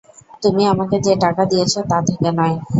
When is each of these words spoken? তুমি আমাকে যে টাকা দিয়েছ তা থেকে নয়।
তুমি 0.43 0.63
আমাকে 0.67 0.95
যে 1.05 1.13
টাকা 1.23 1.43
দিয়েছ 1.45 1.73
তা 1.89 1.97
থেকে 2.07 2.29
নয়। 2.31 2.55